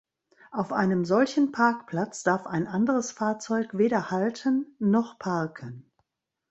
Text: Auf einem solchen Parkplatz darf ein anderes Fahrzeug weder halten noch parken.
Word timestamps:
Auf 0.51 0.73
einem 0.73 1.05
solchen 1.05 1.51
Parkplatz 1.51 2.23
darf 2.23 2.47
ein 2.47 2.65
anderes 2.65 3.11
Fahrzeug 3.11 3.77
weder 3.77 4.09
halten 4.09 4.75
noch 4.79 5.19
parken. 5.19 5.91